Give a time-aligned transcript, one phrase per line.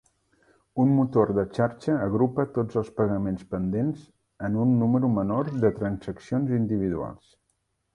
[0.83, 4.03] Un motor de xarxa agrupa tots els pagaments pendents
[4.49, 7.35] en un número menor de transaccions individuals.